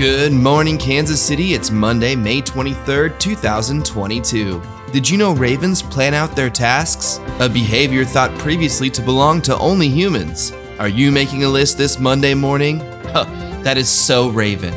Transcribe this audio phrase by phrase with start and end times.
[0.00, 1.52] Good morning, Kansas City.
[1.52, 4.62] It's Monday, May 23rd, 2022.
[4.94, 7.20] Did you know ravens plan out their tasks?
[7.38, 10.54] A behavior thought previously to belong to only humans.
[10.78, 12.80] Are you making a list this Monday morning?
[13.10, 13.24] Huh,
[13.64, 14.72] that is so Raven.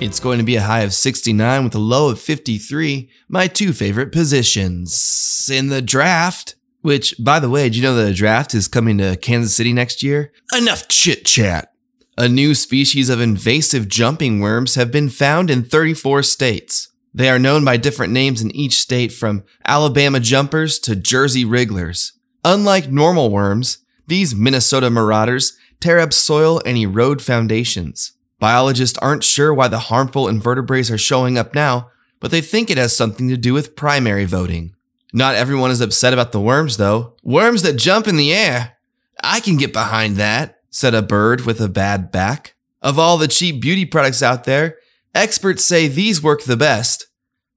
[0.00, 3.74] It's going to be a high of 69 with a low of 53, my two
[3.74, 5.50] favorite positions.
[5.52, 9.18] In the draft, which, by the way, do you know the draft is coming to
[9.18, 10.32] Kansas City next year?
[10.56, 11.74] Enough chit chat.
[12.16, 16.88] A new species of invasive jumping worms have been found in 34 states.
[17.12, 22.12] They are known by different names in each state from Alabama jumpers to Jersey wrigglers.
[22.42, 28.12] Unlike normal worms, these Minnesota marauders tear up soil and erode foundations.
[28.40, 32.78] Biologists aren't sure why the harmful invertebrates are showing up now, but they think it
[32.78, 34.74] has something to do with primary voting.
[35.12, 37.14] Not everyone is upset about the worms, though.
[37.22, 38.78] Worms that jump in the air.
[39.22, 42.54] I can get behind that, said a bird with a bad back.
[42.82, 44.78] Of all the cheap beauty products out there,
[45.14, 47.06] experts say these work the best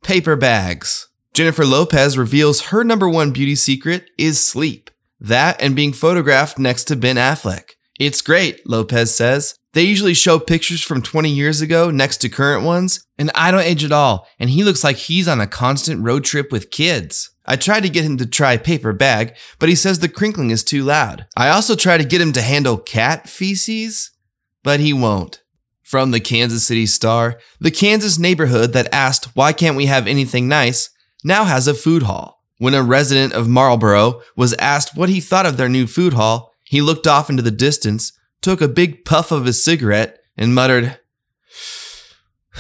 [0.04, 1.08] paper bags.
[1.34, 4.92] Jennifer Lopez reveals her number one beauty secret is sleep.
[5.20, 7.72] That and being photographed next to Ben Affleck.
[8.00, 9.60] It's great, Lopez says.
[9.74, 13.62] They usually show pictures from 20 years ago next to current ones, and I don't
[13.62, 17.32] age at all, and he looks like he's on a constant road trip with kids.
[17.46, 20.64] I tried to get him to try paper bag, but he says the crinkling is
[20.64, 21.26] too loud.
[21.36, 24.12] I also try to get him to handle cat feces,
[24.64, 25.42] but he won't.
[25.82, 30.48] From the Kansas City Star, the Kansas neighborhood that asked, Why can't we have anything
[30.48, 30.90] nice?
[31.24, 32.44] now has a food hall.
[32.58, 36.53] When a resident of Marlboro was asked what he thought of their new food hall,
[36.74, 40.98] he looked off into the distance took a big puff of his cigarette, and muttered,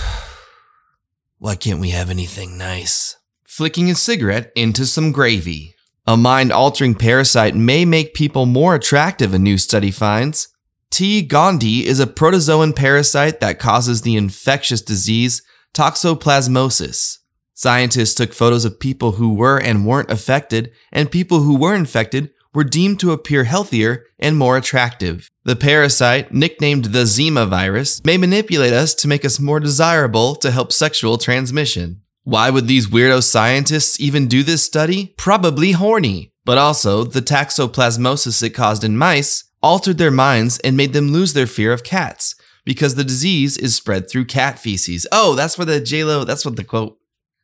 [1.40, 3.18] Why can't we have anything nice?
[3.44, 5.73] Flicking his cigarette into some gravy.
[6.06, 10.47] A mind altering parasite may make people more attractive, a new study finds.
[10.91, 11.28] T.
[11.28, 15.41] gondii is a protozoan parasite that causes the infectious disease
[15.73, 17.18] toxoplasmosis.
[17.56, 22.29] Scientists took photos of people who were and weren't affected, and people who were infected
[22.53, 25.30] were deemed to appear healthier and more attractive.
[25.44, 30.52] The parasite, nicknamed the Zima virus, may manipulate us to make us more desirable to
[30.52, 32.02] help sexual transmission.
[32.24, 35.14] Why would these weirdo scientists even do this study?
[35.18, 36.31] Probably horny.
[36.46, 41.34] But also, the toxoplasmosis it caused in mice altered their minds and made them lose
[41.34, 42.35] their fear of cats
[42.66, 45.08] because the disease is spread through cat feces.
[45.12, 46.97] Oh, that's where the JLo, that's what the quote.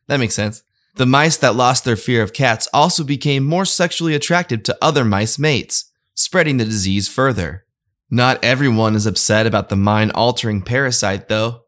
[0.06, 0.62] That makes sense.
[0.94, 5.04] The mice that lost their fear of cats also became more sexually attractive to other
[5.04, 7.64] mice mates, spreading the disease further.
[8.10, 11.62] Not everyone is upset about the mind altering parasite, though.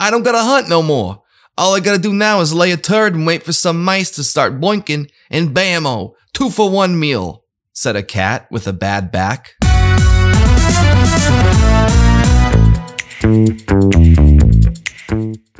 [0.00, 1.22] I don't gotta hunt no more.
[1.58, 4.24] All I gotta do now is lay a turd and wait for some mice to
[4.24, 9.54] start boinking, and bammo, two for one meal, said a cat with a bad back.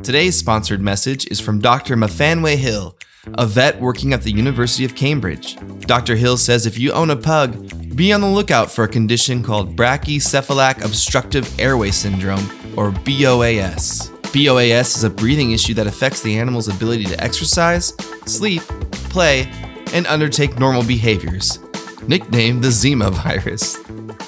[0.06, 1.96] Today's sponsored message is from Dr.
[1.96, 2.96] Mafanwe Hill,
[3.34, 5.56] a vet working at the University of Cambridge.
[5.80, 6.14] Dr.
[6.14, 9.74] Hill says if you own a pug, be on the lookout for a condition called
[9.74, 14.12] brachycephalic obstructive airway syndrome, or BOAS.
[14.32, 17.92] BOAS is a breathing issue that affects the animal's ability to exercise,
[18.26, 18.62] sleep,
[19.10, 19.50] play,
[19.92, 21.58] and undertake normal behaviors,
[22.06, 23.76] nicknamed the Zima virus.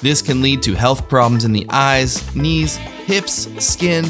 [0.01, 4.03] This can lead to health problems in the eyes, knees, hips, skin,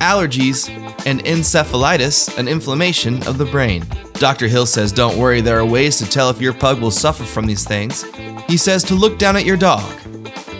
[0.00, 3.84] allergies, and encephalitis, an inflammation of the brain.
[4.14, 4.48] Dr.
[4.48, 7.46] Hill says don't worry, there are ways to tell if your pug will suffer from
[7.46, 8.04] these things.
[8.48, 9.82] He says to look down at your dog.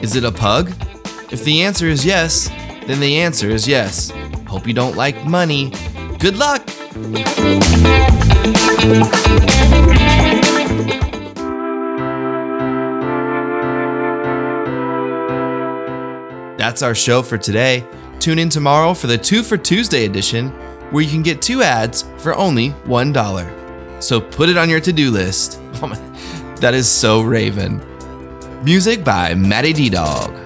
[0.03, 0.73] Is it a pug?
[1.31, 2.49] If the answer is yes,
[2.87, 4.11] then the answer is yes.
[4.47, 5.71] Hope you don't like money.
[6.19, 6.67] Good luck!
[16.59, 17.85] That's our show for today.
[18.23, 20.51] Tune in tomorrow for the Two for Tuesday edition,
[20.93, 24.01] where you can get two ads for only $1.
[24.01, 25.61] So put it on your to do list.
[25.83, 25.89] Oh
[26.61, 27.83] that is so Raven.
[28.63, 30.42] Music by Matty D Dog.